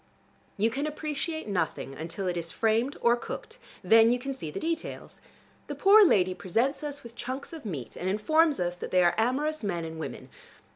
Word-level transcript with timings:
You 0.57 0.71
can 0.71 0.87
appreciate 0.87 1.47
nothing 1.47 1.93
until 1.93 2.25
it 2.25 2.35
is 2.35 2.51
framed 2.51 2.97
or 3.01 3.15
cooked: 3.15 3.59
then 3.83 4.09
you 4.09 4.17
can 4.17 4.33
see 4.33 4.49
the 4.49 4.59
details. 4.59 5.21
The 5.67 5.75
poor 5.75 6.03
lady 6.03 6.33
presents 6.33 6.83
us 6.83 7.03
with 7.03 7.15
chunks 7.15 7.53
of 7.53 7.65
meat 7.65 7.95
and 7.95 8.09
informs 8.09 8.59
us 8.59 8.75
that 8.77 8.89
they 8.89 9.03
are 9.03 9.13
amorous 9.15 9.63
men 9.63 9.85
and 9.85 9.99
women. 9.99 10.29